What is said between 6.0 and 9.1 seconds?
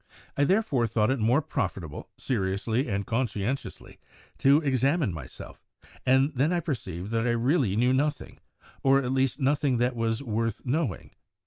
and then I perceived that I really knew nothing, or,